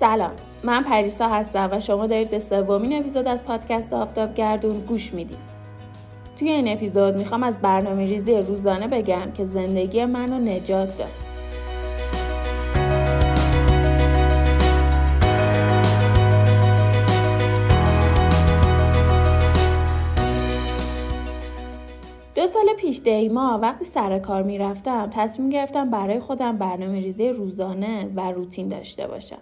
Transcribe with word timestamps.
سلام. 0.00 0.30
من 0.64 0.82
پریسا 0.82 1.28
هستم 1.28 1.68
و 1.72 1.80
شما 1.80 2.06
دارید 2.06 2.30
به 2.30 2.38
سومین 2.38 2.98
اپیزود 2.98 3.28
از 3.28 3.44
پادکست 3.44 3.92
آفتاب 3.92 4.34
گردون 4.34 4.80
گوش 4.80 5.14
می‌دید. 5.14 5.38
توی 6.38 6.50
این 6.50 6.68
اپیزود 6.68 7.16
می‌خوام 7.16 7.42
از 7.42 7.58
برنامه 7.58 8.06
ریزی 8.06 8.34
روزانه 8.36 8.88
بگم 8.88 9.32
که 9.34 9.44
زندگی 9.44 10.04
منو 10.04 10.38
نجات 10.38 10.98
داد. 10.98 11.08
دو 22.34 22.46
سال 22.46 22.74
پیش 22.78 23.00
دیما 23.00 23.58
وقتی 23.62 23.84
سر 23.84 24.18
کار 24.18 24.42
می‌رفتم 24.42 25.10
تصمیم 25.14 25.50
گرفتم 25.50 25.90
برای 25.90 26.20
خودم 26.20 26.58
برنامه 26.58 27.00
ریزی 27.00 27.28
روزانه 27.28 28.10
و 28.16 28.32
روتین 28.32 28.68
داشته 28.68 29.06
باشم. 29.06 29.38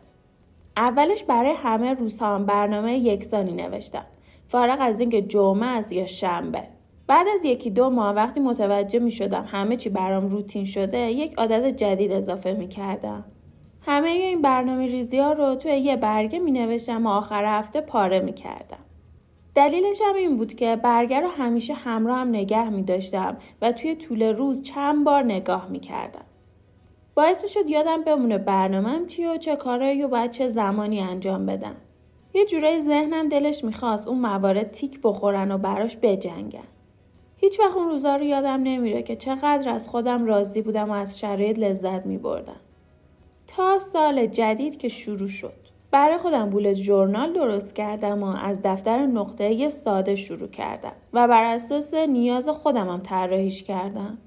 اولش 0.78 1.22
برای 1.22 1.52
همه 1.52 1.94
روزها 1.94 2.38
برنامه 2.38 2.98
یکسانی 2.98 3.52
نوشتم. 3.52 4.04
فارغ 4.48 4.78
از 4.80 5.00
اینکه 5.00 5.22
جمعه 5.22 5.66
است 5.66 5.92
یا 5.92 6.06
شنبه. 6.06 6.62
بعد 7.06 7.26
از 7.34 7.44
یکی 7.44 7.70
دو 7.70 7.90
ماه 7.90 8.14
وقتی 8.14 8.40
متوجه 8.40 8.98
می 8.98 9.10
شدم 9.10 9.44
همه 9.48 9.76
چی 9.76 9.88
برام 9.88 10.28
روتین 10.28 10.64
شده 10.64 10.98
یک 10.98 11.34
عادت 11.34 11.66
جدید 11.66 12.12
اضافه 12.12 12.52
می 12.52 12.68
کردم. 12.68 13.24
همه 13.82 14.08
این 14.08 14.42
برنامه 14.42 14.86
ریزی 14.86 15.18
ها 15.18 15.32
رو 15.32 15.54
توی 15.54 15.72
یه 15.72 15.96
برگه 15.96 16.38
می 16.38 16.52
نوشتم 16.52 17.06
و 17.06 17.08
آخر 17.08 17.58
هفته 17.58 17.80
پاره 17.80 18.20
می 18.20 18.32
کردم. 18.32 18.78
دلیلش 19.54 20.00
هم 20.04 20.14
این 20.14 20.36
بود 20.36 20.54
که 20.54 20.76
برگر 20.76 21.20
رو 21.20 21.28
همیشه 21.28 21.74
همراه 21.74 22.18
هم 22.18 22.28
نگه 22.28 22.70
می 22.70 22.82
داشتم 22.82 23.36
و 23.62 23.72
توی 23.72 23.96
طول 23.96 24.22
روز 24.22 24.62
چند 24.62 25.04
بار 25.04 25.22
نگاه 25.22 25.68
می 25.68 25.80
کردم. 25.80 26.24
باعث 27.18 27.42
می 27.42 27.48
شد 27.48 27.70
یادم 27.70 28.02
بمونه 28.02 28.38
برنامهم 28.38 29.06
چی 29.06 29.26
و 29.26 29.36
چه 29.36 29.56
کارایی 29.56 30.02
و 30.02 30.08
باید 30.08 30.30
چه 30.30 30.48
زمانی 30.48 31.00
انجام 31.00 31.46
بدم. 31.46 31.74
یه 32.34 32.46
جورایی 32.46 32.80
ذهنم 32.80 33.28
دلش 33.28 33.64
می‌خواست 33.64 34.08
اون 34.08 34.18
موارد 34.18 34.70
تیک 34.70 35.00
بخورن 35.02 35.52
و 35.52 35.58
براش 35.58 35.96
بجنگن. 36.02 36.68
هیچ 37.36 37.60
وقت 37.60 37.76
اون 37.76 37.88
روزا 37.88 38.16
رو 38.16 38.22
یادم 38.22 38.62
نمیره 38.62 39.02
که 39.02 39.16
چقدر 39.16 39.68
از 39.68 39.88
خودم 39.88 40.24
راضی 40.24 40.62
بودم 40.62 40.90
و 40.90 40.92
از 40.92 41.18
شرایط 41.18 41.58
لذت 41.58 42.06
می 42.06 42.18
بردم. 42.18 42.60
تا 43.46 43.78
سال 43.78 44.26
جدید 44.26 44.78
که 44.78 44.88
شروع 44.88 45.28
شد. 45.28 45.68
برای 45.90 46.18
خودم 46.18 46.50
بولت 46.50 46.76
جورنال 46.76 47.32
درست 47.32 47.74
کردم 47.74 48.22
و 48.22 48.26
از 48.26 48.60
دفتر 48.64 49.06
نقطه 49.06 49.68
ساده 49.68 50.14
شروع 50.14 50.48
کردم 50.48 50.92
و 51.12 51.28
بر 51.28 51.54
اساس 51.54 51.94
نیاز 51.94 52.48
خودم 52.48 52.88
هم 52.88 53.00
طراحیش 53.00 53.62
کردم. 53.62 54.18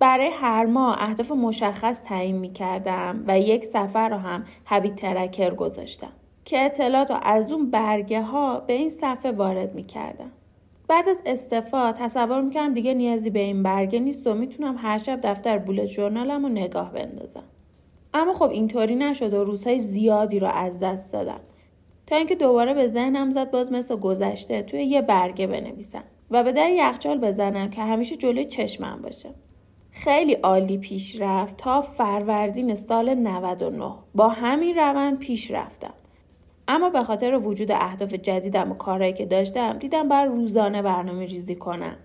برای 0.00 0.30
هر 0.32 0.66
ماه 0.66 0.96
اهداف 0.98 1.30
مشخص 1.30 2.02
تعیین 2.02 2.36
می 2.36 2.52
کردم 2.52 3.24
و 3.26 3.40
یک 3.40 3.64
سفر 3.64 4.08
رو 4.08 4.16
هم 4.16 4.44
هبیت 4.66 4.96
ترکر 4.96 5.54
گذاشتم 5.54 6.12
که 6.44 6.64
اطلاعات 6.64 7.12
از 7.22 7.52
اون 7.52 7.70
برگه 7.70 8.22
ها 8.22 8.60
به 8.60 8.72
این 8.72 8.90
صفحه 8.90 9.32
وارد 9.32 9.74
می 9.74 9.84
کردم. 9.84 10.30
بعد 10.88 11.08
از 11.08 11.16
استفا 11.26 11.92
تصور 11.92 12.40
می‌کردم 12.40 12.74
دیگه 12.74 12.94
نیازی 12.94 13.30
به 13.30 13.38
این 13.38 13.62
برگه 13.62 13.98
نیست 13.98 14.26
و 14.26 14.34
می‌تونم 14.34 14.76
هر 14.78 14.98
شب 14.98 15.20
دفتر 15.22 15.58
بولت 15.58 15.86
جورنالم 15.86 16.42
رو 16.42 16.48
نگاه 16.48 16.92
بندازم. 16.92 17.44
اما 18.14 18.34
خب 18.34 18.50
اینطوری 18.50 18.94
نشد 18.94 19.34
و 19.34 19.44
روزهای 19.44 19.80
زیادی 19.80 20.38
رو 20.38 20.46
از 20.46 20.78
دست 20.78 21.12
دادم 21.12 21.40
تا 22.06 22.16
اینکه 22.16 22.34
دوباره 22.34 22.74
به 22.74 22.86
ذهنم 22.86 23.30
زد 23.30 23.50
باز 23.50 23.72
مثل 23.72 23.96
گذشته 23.96 24.62
توی 24.62 24.84
یه 24.84 25.02
برگه 25.02 25.46
بنویسم 25.46 26.02
و 26.30 26.44
به 26.44 26.52
در 26.52 26.70
یخچال 26.70 27.18
بزنم 27.18 27.70
که 27.70 27.82
همیشه 27.82 28.16
جلوی 28.16 28.44
چشمم 28.44 29.02
باشه 29.02 29.28
خیلی 30.04 30.34
عالی 30.34 30.78
پیش 30.78 31.20
رفت 31.20 31.56
تا 31.56 31.80
فروردین 31.80 32.74
سال 32.74 33.14
99 33.14 33.92
با 34.14 34.28
همین 34.28 34.76
روند 34.76 35.18
پیش 35.18 35.50
رفتم. 35.50 35.92
اما 36.68 36.90
به 36.90 37.04
خاطر 37.04 37.38
وجود 37.38 37.72
اهداف 37.72 38.14
جدیدم 38.14 38.70
و 38.70 38.74
کارهایی 38.74 39.12
که 39.12 39.26
داشتم 39.26 39.78
دیدم 39.78 40.08
بر 40.08 40.24
روزانه 40.24 40.82
برنامه 40.82 41.26
ریزی 41.26 41.54
کنم. 41.54 41.96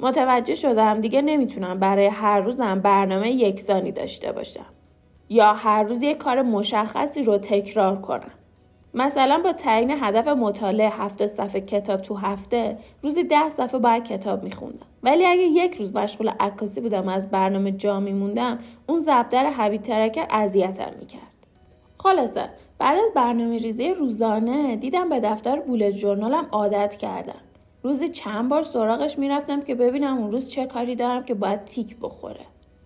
متوجه 0.00 0.54
شدم 0.54 1.00
دیگه 1.00 1.22
نمی‌تونم 1.22 1.78
برای 1.78 2.06
هر 2.06 2.40
روزم 2.40 2.80
برنامه 2.80 3.30
یکسانی 3.30 3.92
داشته 3.92 4.32
باشم. 4.32 4.66
یا 5.28 5.52
هر 5.52 5.82
روز 5.82 6.02
یک 6.02 6.18
کار 6.18 6.42
مشخصی 6.42 7.22
رو 7.22 7.38
تکرار 7.38 8.00
کنم. 8.00 8.32
مثلا 8.94 9.40
با 9.44 9.52
تعیین 9.52 9.90
هدف 9.90 10.28
مطالعه 10.28 10.88
هفته 10.88 11.26
صفحه 11.26 11.60
کتاب 11.60 12.02
تو 12.02 12.14
هفته 12.14 12.78
روزی 13.02 13.24
ده 13.24 13.48
صفحه 13.48 13.78
باید 13.80 14.04
کتاب 14.04 14.44
میخوندم. 14.44 14.86
ولی 15.02 15.26
اگه 15.26 15.42
یک 15.42 15.74
روز 15.74 15.94
مشغول 15.96 16.28
عکاسی 16.40 16.80
بودم 16.80 17.08
و 17.08 17.10
از 17.10 17.30
برنامه 17.30 17.72
جا 17.72 18.00
میموندم 18.00 18.58
اون 18.86 18.98
زبدر 18.98 19.50
حبیب 19.50 19.82
ترکر 19.82 20.26
اذیتم 20.30 20.92
می‌کرد. 21.00 21.32
خلاصه 21.98 22.48
بعد 22.78 22.98
از 22.98 23.14
برنامه 23.14 23.58
ریزی 23.58 23.90
روزانه 23.90 24.76
دیدم 24.76 25.08
به 25.08 25.20
دفتر 25.20 25.60
بولت 25.60 25.92
جورنالم 25.92 26.46
عادت 26.52 26.96
کردم 26.96 27.40
روزی 27.82 28.08
چند 28.08 28.48
بار 28.48 28.62
سراغش 28.62 29.18
می‌رفتم 29.18 29.60
که 29.60 29.74
ببینم 29.74 30.18
اون 30.18 30.32
روز 30.32 30.48
چه 30.48 30.66
کاری 30.66 30.94
دارم 30.94 31.22
که 31.24 31.34
باید 31.34 31.64
تیک 31.64 31.96
بخوره. 32.00 32.40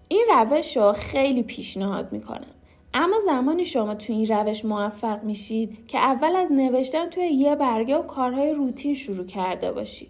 این 0.08 0.24
روش 0.30 0.76
رو 0.76 0.92
خیلی 0.92 1.42
پیشنهاد 1.42 2.12
می‌کنم 2.12 2.55
اما 2.98 3.18
زمانی 3.18 3.64
شما 3.64 3.94
تو 3.94 4.12
این 4.12 4.26
روش 4.26 4.64
موفق 4.64 5.24
میشید 5.24 5.86
که 5.86 5.98
اول 5.98 6.36
از 6.36 6.52
نوشتن 6.52 7.10
توی 7.10 7.26
یه 7.26 7.56
برگه 7.56 7.96
و 7.96 8.02
کارهای 8.02 8.52
روتین 8.52 8.94
شروع 8.94 9.26
کرده 9.26 9.72
باشید. 9.72 10.08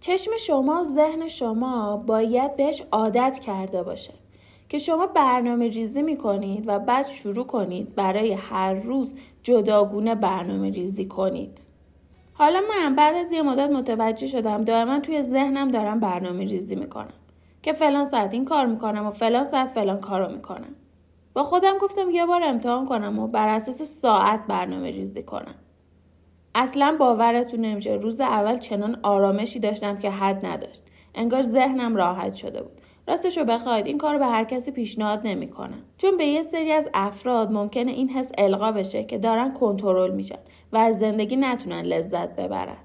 چشم 0.00 0.30
شما 0.36 0.80
و 0.80 0.84
ذهن 0.84 1.28
شما 1.28 1.96
باید 1.96 2.56
بهش 2.56 2.82
عادت 2.92 3.38
کرده 3.38 3.82
باشه 3.82 4.12
که 4.68 4.78
شما 4.78 5.06
برنامه 5.06 5.68
ریزی 5.68 6.02
می‌کنید 6.02 6.64
و 6.66 6.78
بعد 6.78 7.08
شروع 7.08 7.46
کنید 7.46 7.94
برای 7.94 8.32
هر 8.32 8.74
روز 8.74 9.14
جداگونه 9.42 10.14
برنامه 10.14 10.70
ریزی 10.70 11.04
کنید. 11.04 11.58
حالا 12.32 12.60
من 12.60 12.94
بعد 12.94 13.16
از 13.16 13.32
یه 13.32 13.42
مدت 13.42 13.70
متوجه 13.70 14.26
شدم 14.26 14.64
دائما 14.64 15.00
توی 15.00 15.22
ذهنم 15.22 15.70
دارم 15.70 16.00
برنامه 16.00 16.44
ریزی 16.44 16.74
می‌کنم 16.74 17.14
که 17.62 17.72
فلان 17.72 18.06
ساعت 18.06 18.34
این 18.34 18.44
کار 18.44 18.66
می‌کنم 18.66 19.06
و 19.06 19.10
فلان 19.10 19.44
ساعت 19.44 19.68
فلان 19.68 20.00
کارو 20.00 20.32
می‌کنم. 20.32 20.74
با 21.38 21.44
خودم 21.44 21.78
گفتم 21.78 22.10
یه 22.10 22.26
بار 22.26 22.42
امتحان 22.44 22.86
کنم 22.86 23.18
و 23.18 23.26
بر 23.26 23.48
اساس 23.48 23.82
ساعت 23.82 24.46
برنامه 24.46 24.90
ریزی 24.90 25.22
کنم. 25.22 25.54
اصلا 26.54 26.96
باورتون 26.98 27.60
نمیشه. 27.60 27.92
روز 27.92 28.20
اول 28.20 28.58
چنان 28.58 29.00
آرامشی 29.02 29.58
داشتم 29.58 29.96
که 29.96 30.10
حد 30.10 30.46
نداشت. 30.46 30.82
انگار 31.14 31.42
ذهنم 31.42 31.96
راحت 31.96 32.34
شده 32.34 32.62
بود. 32.62 32.80
راستش 33.08 33.38
رو 33.38 33.44
بخواید 33.44 33.86
این 33.86 33.98
کار 33.98 34.18
به 34.18 34.26
هر 34.26 34.44
کسی 34.44 34.70
پیشنهاد 34.70 35.20
نمی‌کنم. 35.24 35.82
چون 35.98 36.16
به 36.16 36.26
یه 36.26 36.42
سری 36.42 36.72
از 36.72 36.88
افراد 36.94 37.52
ممکنه 37.52 37.92
این 37.92 38.08
حس 38.08 38.32
القا 38.38 38.72
بشه 38.72 39.04
که 39.04 39.18
دارن 39.18 39.54
کنترل 39.54 40.10
میشن 40.10 40.38
و 40.72 40.76
از 40.76 40.98
زندگی 40.98 41.36
نتونن 41.36 41.82
لذت 41.82 42.36
ببرن. 42.36 42.78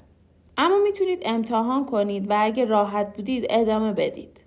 اما 0.58 0.78
می‌تونید 0.84 1.20
امتحان 1.26 1.86
کنید 1.86 2.30
و 2.30 2.36
اگه 2.40 2.66
راحت 2.66 3.16
بودید 3.16 3.46
ادامه 3.50 3.94
بدید. 3.94 4.43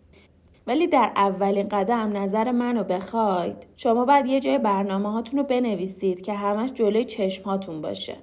ولی 0.67 0.87
در 0.87 1.13
اولین 1.17 1.69
قدم 1.69 2.17
نظر 2.17 2.51
منو 2.51 2.85
بخواید. 2.85 3.57
شما 3.77 4.05
باید 4.05 4.27
یه 4.27 4.41
جای 4.41 4.59
برنامه 4.59 5.13
هاتون 5.13 5.39
رو 5.39 5.45
بنویسید 5.45 6.23
که 6.23 6.35
همش 6.35 6.73
جلوی 6.73 7.05
چشم 7.05 7.45
هاتون 7.45 7.81
باشه. 7.83 8.15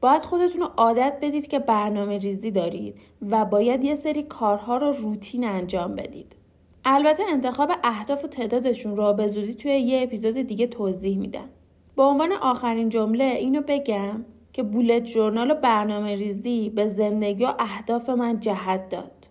باید 0.00 0.22
خودتون 0.22 0.60
رو 0.60 0.70
عادت 0.76 1.18
بدید 1.22 1.46
که 1.46 1.58
برنامه 1.58 2.18
ریزی 2.18 2.50
دارید 2.50 2.94
و 3.30 3.44
باید 3.44 3.84
یه 3.84 3.94
سری 3.94 4.22
کارها 4.22 4.76
رو 4.76 4.92
روتین 4.92 5.44
انجام 5.44 5.94
بدید. 5.94 6.36
البته 6.84 7.22
انتخاب 7.32 7.70
اهداف 7.84 8.24
و 8.24 8.28
تعدادشون 8.28 8.96
رو 8.96 9.12
به 9.12 9.28
زودی 9.28 9.54
توی 9.54 9.72
یه 9.72 10.02
اپیزود 10.02 10.34
دیگه 10.34 10.66
توضیح 10.66 11.18
میدم. 11.18 11.48
به 11.96 12.02
عنوان 12.02 12.32
آخرین 12.32 12.88
جمله 12.88 13.24
اینو 13.24 13.62
بگم 13.68 14.24
که 14.52 14.62
بولت 14.62 15.04
جورنال 15.04 15.50
و 15.50 15.54
برنامه 15.54 16.16
ریزی 16.16 16.70
به 16.70 16.86
زندگی 16.86 17.44
و 17.44 17.54
اهداف 17.58 18.10
من 18.10 18.40
جهت 18.40 18.88
داد. 18.88 19.21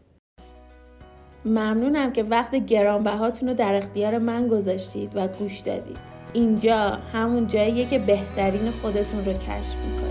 ممنونم 1.45 2.13
که 2.13 2.23
وقت 2.23 2.55
گرانبهاتون 2.55 3.49
رو 3.49 3.55
در 3.55 3.75
اختیار 3.75 4.17
من 4.17 4.47
گذاشتید 4.47 5.11
و 5.15 5.27
گوش 5.27 5.59
دادید. 5.59 5.97
اینجا 6.33 6.99
همون 7.13 7.47
جاییه 7.47 7.85
که 7.85 7.99
بهترین 7.99 8.71
خودتون 8.71 9.25
رو 9.25 9.33
کشف 9.33 9.75
می‌کنید. 9.85 10.10